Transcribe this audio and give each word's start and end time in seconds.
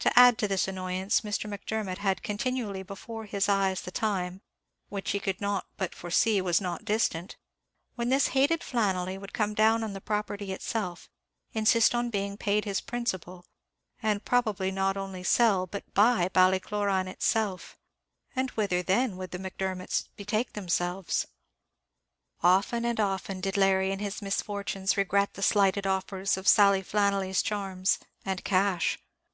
To 0.00 0.12
add 0.18 0.36
to 0.40 0.46
this 0.46 0.68
annoyance, 0.68 1.22
Mr. 1.22 1.48
Macdermot 1.48 1.96
had 1.96 2.22
continually 2.22 2.82
before 2.82 3.24
his 3.24 3.48
eyes 3.48 3.80
the 3.80 3.90
time, 3.90 4.42
which 4.90 5.12
he 5.12 5.18
could 5.18 5.40
not 5.40 5.64
but 5.78 5.94
foresee 5.94 6.42
was 6.42 6.60
not 6.60 6.84
distant, 6.84 7.38
when 7.94 8.10
this 8.10 8.26
hated 8.36 8.60
Flannelly 8.62 9.16
would 9.16 9.32
come 9.32 9.54
down 9.54 9.82
on 9.82 9.94
the 9.94 10.02
property 10.02 10.52
itself, 10.52 11.08
insist 11.54 11.94
on 11.94 12.10
being 12.10 12.36
paid 12.36 12.66
his 12.66 12.82
principal, 12.82 13.46
and 14.02 14.26
probably 14.26 14.70
not 14.70 14.98
only 14.98 15.24
sell, 15.24 15.66
but 15.66 15.94
buy, 15.94 16.28
Ballycloran 16.34 17.08
itself. 17.08 17.78
And 18.36 18.50
whither, 18.50 18.82
then, 18.82 19.16
would 19.16 19.30
the 19.30 19.38
Macdermots 19.38 20.10
betake 20.14 20.52
themselves? 20.52 21.26
Often 22.42 22.84
and 22.84 23.00
often 23.00 23.40
did 23.40 23.56
Larry, 23.56 23.92
in 23.92 24.00
his 24.00 24.20
misfortunes, 24.20 24.98
regret 24.98 25.32
the 25.32 25.42
slighted 25.42 25.86
offers 25.86 26.36
of 26.36 26.46
Sally 26.46 26.82
Flannelly's 26.82 27.40
charms 27.40 27.98
and 28.26 28.44
cash. 28.44 28.98